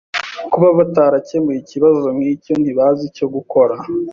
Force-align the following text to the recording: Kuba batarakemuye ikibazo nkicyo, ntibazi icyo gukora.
Kuba 0.51 0.67
batarakemuye 0.77 1.57
ikibazo 1.61 2.07
nkicyo, 2.17 2.53
ntibazi 2.61 3.01
icyo 3.11 3.27
gukora. 3.35 3.75